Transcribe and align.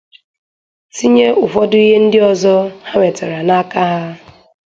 tinyee 0.95 1.37
ụfọdụ 1.43 1.75
ihe 1.85 1.97
ndị 2.03 2.19
ọzọ 2.31 2.53
ha 2.87 2.95
nwètara 2.97 3.37
n'aka 3.47 3.81
ha. 3.91 3.99